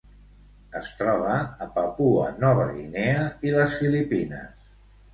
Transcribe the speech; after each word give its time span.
Es 0.79 0.89
troba 1.01 1.35
a 1.67 1.69
Papua 1.77 2.33
Nova 2.47 2.67
Guinea 2.73 3.31
i 3.49 3.57
les 3.61 3.81
Filipines. 3.85 4.71